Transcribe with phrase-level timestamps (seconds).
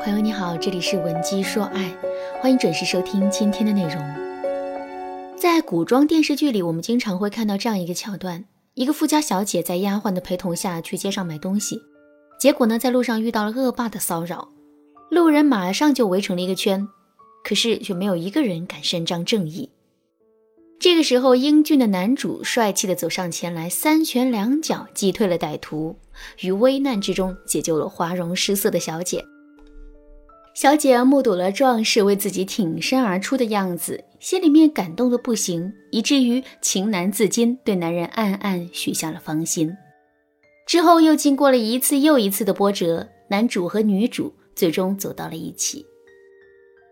[0.00, 1.92] 朋友你好，这里是文姬说爱，
[2.40, 3.94] 欢迎准时收听今天的内容。
[5.36, 11.82] 在古装电视剧里，我们经常会看到这样一个桥段：一个富家小姐在丫鬟的陪同下去街上买东西，
[12.38, 14.48] 结果呢，在路上遇到了恶霸的骚扰，
[15.10, 16.86] 路人马上就围成了一个圈，
[17.42, 19.68] 可是却没有一个人敢伸张正义。
[20.78, 25.96] 这个时候，英俊的男主帅气地走上前来，三拳两脚击退了歹徒，
[26.40, 29.24] 于危难之中解救了花容失色的小姐。
[30.60, 39.72] 小姐目睹了壮士为自己挺身而出的样子，心里面感动的不行，以至于情难自禁，对男人暗暗许下了芳心。
[40.66, 45.86] 之后又经过了一次又一次的波折，男主和女主最终走到了一起。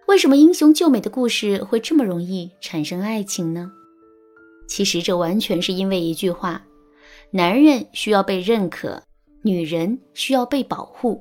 [0.07, 3.69] 为什么英雄救美的故事会这么容易产生爱情呢？
[4.69, 6.65] 其实这完全是因为一句话：
[7.33, 9.03] 男人需要被认可，
[9.43, 11.21] 女人需要被保护。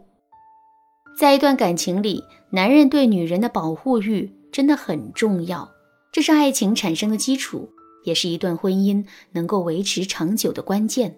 [1.18, 2.22] 在一段感情里，
[2.56, 5.70] 男人对女人的保护欲真的很重要，
[6.14, 7.70] 这是爱情产生的基础，
[8.06, 11.14] 也是一段婚姻能够维持长久的关键。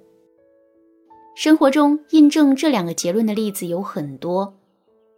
[1.35, 4.51] 生活中印证这两个结论的例子有很多，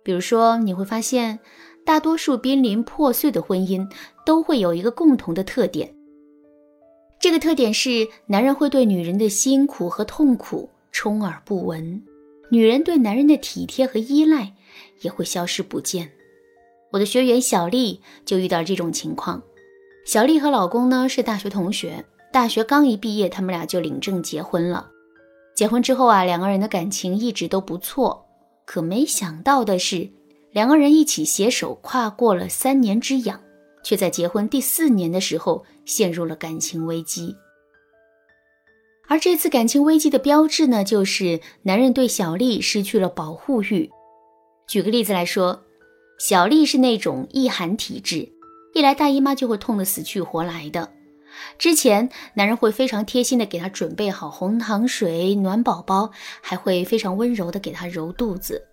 [0.03, 1.39] 比如说你会发现，
[1.85, 3.89] 大多数濒临破碎的婚姻
[4.25, 5.89] 都会有一个共同的特点。
[7.17, 12.03] 这个特点是，男人会对女人的辛苦和痛苦充耳不闻，
[12.49, 14.53] 女人对男人的体贴和依赖
[15.01, 16.11] 也会消失不见。
[16.91, 19.41] 我的学员小丽就遇到这种情况。
[20.05, 24.89] 小丽和老公呢是大学同学，大学刚一毕业，他们俩就领证结婚了。
[25.55, 28.25] 结婚之后啊，两个人的感情一直都不错。
[28.65, 30.09] 可没想到的是，
[30.51, 33.39] 两个人一起携手跨过了三年之痒。
[33.81, 37.33] 却在结婚第四年的时候陷入了感情危机，
[39.09, 43.89] 而这次感情危机的标志呢，就是男人对小丽失去了保护欲。
[44.67, 45.63] 举个例子来说，
[46.19, 48.31] 小丽是那种易寒体质，
[48.75, 50.93] 一来大姨妈就会痛得死去活来的。
[51.57, 56.11] 之前男人会非常贴心的给她准备好红糖水、暖宝宝，
[56.41, 58.67] 还会非常温柔的给她揉肚子。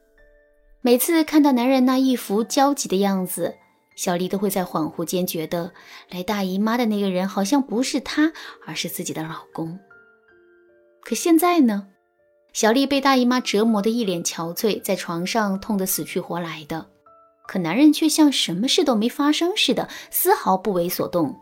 [0.82, 3.54] 每次看到男人那一副焦急的样子。
[3.94, 5.72] 小丽都会在恍惚间觉得，
[6.10, 8.30] 来大姨妈的那个人好像不是她，
[8.66, 9.78] 而是自己的老公。
[11.08, 11.86] 可现在呢，
[12.52, 16.84] 小丽被大姨妈折磨得一脸憔悴，在床上痛得死去活来的，
[17.46, 21.32] 可男人却像什么事都没发生似的，丝毫不为所动。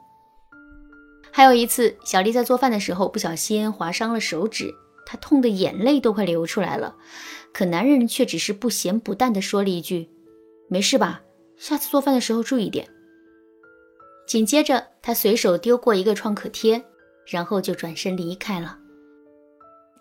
[1.33, 4.71] 还有一次，小丽在做饭的时候不小心划伤了手指，
[5.07, 6.95] 她痛得眼泪都快流出来了，
[7.55, 10.11] 可男人却只是不咸不淡地说了一句
[10.69, 11.23] ：“没事吧？”
[11.57, 12.87] 下次做饭的时候注意点。
[14.27, 16.85] 紧接着，他随手丢过一个创可贴，
[17.25, 18.81] 然后就转身离开了。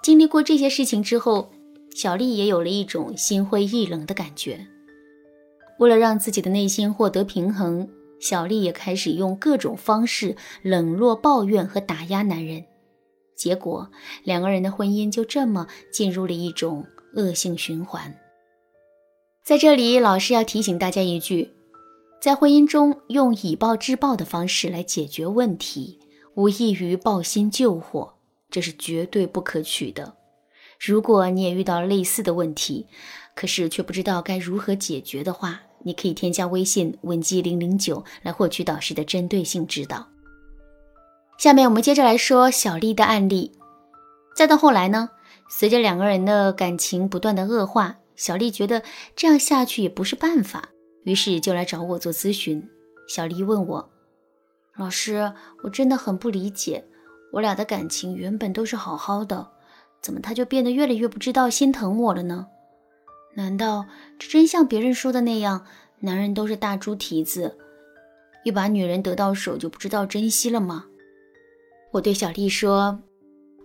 [0.03, 1.49] 经历过这些事情之后，
[1.95, 4.67] 小丽也有了一种心灰意冷的感觉。
[5.79, 7.87] 为了让自己的内心获得平衡，
[8.19, 12.65] 小丽也开始用各种方式冷落、抱怨和打压男人。
[13.37, 13.89] 结果，
[14.25, 16.85] 两个人的婚姻就这么进入了一种
[17.15, 18.13] 恶性循环。
[19.45, 21.49] 在这里，老师要提醒大家一句：
[22.21, 25.97] 在婚姻中用以暴制暴的方式来解决问题，
[26.35, 28.15] 无异于抱薪救火，
[28.53, 30.13] 这是绝对不可取的。
[30.79, 32.85] 如果你也遇到类似的问题，
[33.33, 40.07] 可是却不知道该如何解决的话，你可以添加微信文姬零零九来获取导师的针对性指导。
[41.39, 43.53] 下面我们接着来说小丽的案例。
[44.35, 45.09] 再到后来呢，
[45.49, 47.97] 随着两个人的感情不断的恶化。
[48.15, 48.83] 小丽觉得
[49.15, 50.69] 这样下去也不是办法，
[51.05, 52.69] 于是就来找我做咨询。
[53.07, 53.89] 小丽问我
[54.77, 55.33] ：“老师，
[55.63, 56.85] 我真的很不理解，
[57.33, 59.49] 我俩的感情原本都是好好的，
[60.01, 62.45] 怎么他就变得越来越不知道心疼我了呢？
[63.35, 63.87] 难道
[64.19, 65.65] 这真像别人说的那样，
[65.99, 67.57] 男人都是大猪蹄子，
[68.43, 70.85] 一把女人得到手就不知道珍惜了吗？”
[71.91, 72.99] 我对小丽说。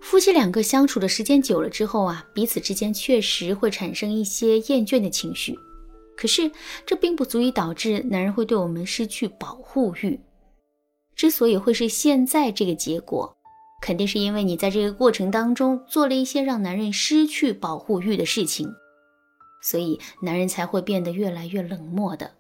[0.01, 5.59] 夫妻两个相处的时间久了之后啊，彼此之间确实会产生一些厌倦的情绪。
[6.17, 6.51] 可是
[6.87, 10.19] 这并不足以导致男人会对我们失去保护欲。
[11.17, 13.37] 之所以会是现在这个结果，
[13.81, 18.69] 肯定是因为你在这个过程当中做了一些让男人失去保护欲的事情，
[19.63, 22.33] 所以男人才会变得越来越冷漠的。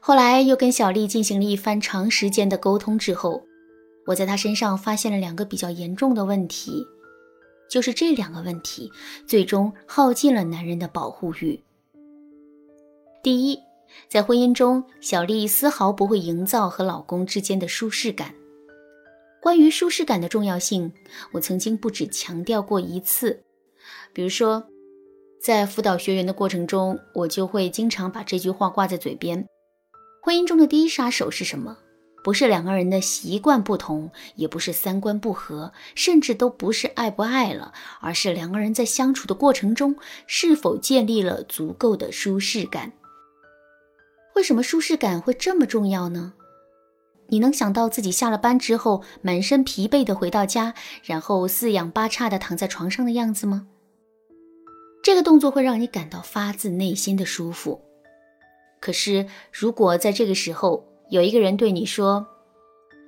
[0.00, 3.42] 后来又跟小丽进行了一番长时间的沟通之后。
[4.06, 6.86] 我在他身上发现了两个比较严重的问题，
[7.70, 8.92] 就是这两个问题
[9.26, 11.58] 最终耗尽了男人的保护欲。
[13.22, 13.58] 第一，
[14.06, 18.34] 在婚姻中，小丽丝毫不会营造和老公之间的舒适感。
[19.44, 20.90] 关于舒适感的重要性，
[21.30, 23.44] 我曾经不止强调过一次。
[24.14, 24.66] 比如说，
[25.38, 29.46] 在辅导学员的过程中，我就会经常把这句话挂在嘴边。
[30.22, 31.76] 婚姻中的第一杀手是什么？
[32.24, 39.94] 不是两个人的习惯不同，也不是三观不合，甚至都不是爱不爱了，而是两个人在相处的过程中
[40.26, 42.94] 是否建立了足够的舒适感。
[44.36, 46.32] 为什么舒适感会这么重要呢？
[47.28, 53.66] 你能想到自己下了班之后满身疲惫的回到家，然后四仰八叉的躺在床上的样子吗？
[55.02, 57.80] 这个动作会让你感到发自内心的舒服。
[58.80, 62.26] 可是，如果在这个时候有一个人对你说：“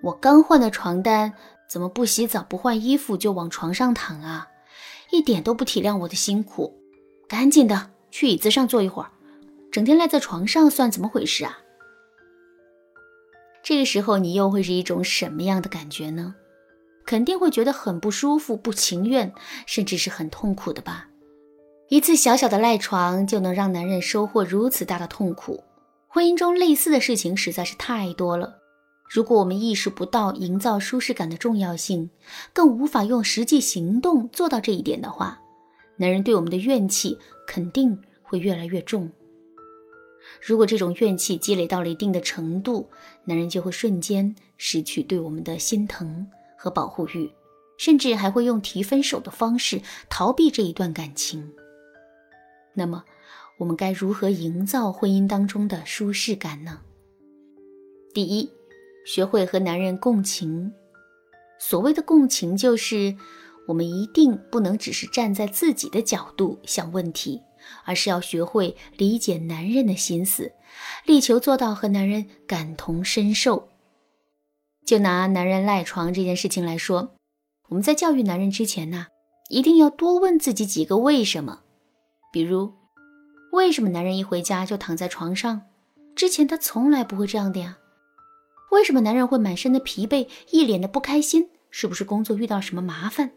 [0.03, 1.33] 我刚换的床单，
[1.69, 4.49] 怎么不洗澡不换衣服就往床上躺啊？
[5.11, 6.75] 一点都不体谅我的辛苦，
[7.29, 9.11] 赶紧的去椅子上坐一会儿，
[9.71, 11.59] 整天赖在床上算怎么回事啊？”
[13.67, 16.37] 这个时候你又会是一种什么样的感觉呢？
[17.05, 19.33] 肯定会觉得很不舒服、不情愿，
[19.67, 21.09] 甚至是很痛苦的吧。
[21.89, 25.65] 一次小小的赖床就能让男人收获如此大的痛苦，
[26.07, 28.55] 婚姻中类似的事情实在是太多了。
[29.11, 32.09] 如果我们意识不到营造舒适感的重要性，
[32.53, 35.41] 更无法用实际行动做到这一点的话，
[35.97, 39.11] 男人对我们的怨气肯定会越来越重。
[40.47, 42.89] 如果这种怨气积累到了一定的程度，
[43.25, 46.25] 男人就会瞬间失去对我们的心疼
[46.57, 47.29] 和保护欲，
[47.77, 51.53] 甚至还会用提分手的方式逃避这一段感情。
[52.75, 53.03] 那么，
[53.59, 56.79] 我们该如何营造婚姻当中的舒适感呢？
[58.15, 58.49] 第一，
[59.05, 60.73] 学会和男人共情。
[61.59, 63.17] 所谓的共情，就是
[63.67, 67.43] 我们一定不能只是站在自己的角度想问题，
[67.85, 70.53] 而是要学会理解男人的心思，
[71.05, 73.69] 力求做到和男人感同身受。
[74.85, 77.15] 就拿男人赖床这件事情来说，
[77.69, 79.09] 我们在教育男人之前呢，
[79.49, 81.61] 一定要多问自己几个为什么。
[82.33, 82.73] 比如，
[83.53, 85.63] 为什么男人一回家就躺在床上？
[86.15, 87.79] 之前他从来不会这样的呀。
[88.71, 91.51] 为什么男人会满身的疲惫，一脸的不开心？
[91.71, 93.33] 是不是工作遇到什么麻烦？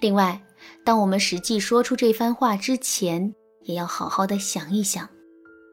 [0.00, 0.42] 另外，
[0.84, 5.08] 当我们实际说出这番话之前，也要好好的想一想：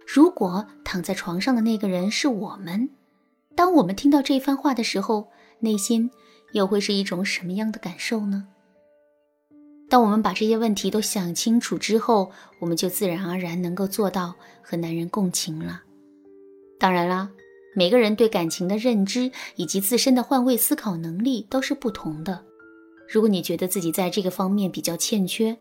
[0.07, 2.89] 如果躺在床上的那个人是我们，
[3.55, 5.29] 当我们听到这番话的时候，
[5.59, 6.09] 内心
[6.53, 8.47] 又会是一种什么样的感受呢？
[9.89, 15.81] 当我们把这些问题都想清楚之后，我们就自然而然能够做到和男人共情了。
[16.79, 17.29] 当然啦，
[17.75, 22.41] 每个人对感情的认知以及自身的换位思考能力都是不同的。
[23.11, 25.57] 如果你觉得自己在这个方面比较欠缺，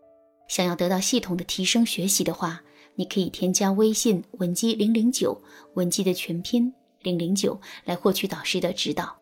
[0.47, 2.61] 想要得到系统的提升学习的话，
[2.95, 5.41] 你可以添加微信文姬零零九，
[5.73, 9.17] 文姬的全拼零零九，来获取导师的指导。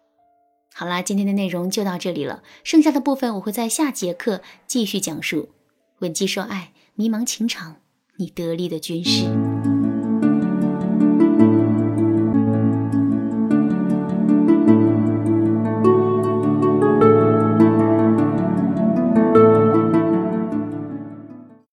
[0.71, 5.49] 好啦，今天的内容就到这里了，剩下的部分我会在下节课继续讲述。
[5.97, 7.77] 文姬说爱，迷茫情场，
[8.17, 9.25] 你得力的军师。